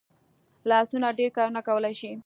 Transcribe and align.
لاسونه 0.69 1.07
ډېر 1.17 1.29
کارونه 1.37 1.61
کولی 1.67 1.93
شي 1.99 2.11